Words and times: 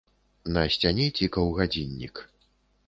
На 0.55 0.63
сцяне 0.75 1.05
цікаў 1.21 1.45
гадзіннік. 1.61 2.15